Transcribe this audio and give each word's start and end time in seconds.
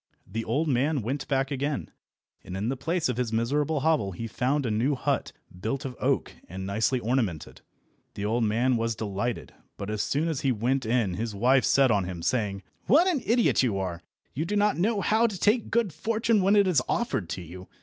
The 0.25 0.43
old 0.43 0.67
man 0.67 1.03
went 1.03 1.27
back 1.27 1.51
again, 1.51 1.91
and 2.43 2.57
in 2.57 2.69
the 2.69 2.75
place 2.75 3.07
of 3.07 3.17
his 3.17 3.31
miserable 3.31 3.81
hovel 3.81 4.13
he 4.13 4.25
found 4.25 4.65
a 4.65 4.71
new 4.71 4.95
hut 4.95 5.31
built 5.59 5.85
of 5.85 5.95
oak 5.99 6.31
and 6.49 6.65
nicely 6.65 6.99
ornamented. 6.99 7.61
The 8.15 8.25
old 8.25 8.43
man 8.43 8.77
was 8.77 8.95
delighted, 8.95 9.53
but 9.77 9.91
as 9.91 10.01
soon 10.01 10.27
as 10.27 10.41
he 10.41 10.51
went 10.51 10.87
in 10.87 11.13
his 11.13 11.35
wife 11.35 11.65
set 11.65 11.91
on 11.91 12.05
him, 12.05 12.23
saying— 12.23 12.63
"What 12.87 13.05
an 13.05 13.21
idiot 13.23 13.61
you 13.61 13.77
are! 13.77 14.01
You 14.33 14.43
do 14.43 14.55
not 14.55 14.75
know 14.75 15.01
how 15.01 15.27
to 15.27 15.37
take 15.39 15.69
good 15.69 15.93
fortune 15.93 16.41
when 16.41 16.55
it 16.55 16.65
is 16.65 16.81
offered 16.89 17.29
to 17.37 17.43
you. 17.43 17.67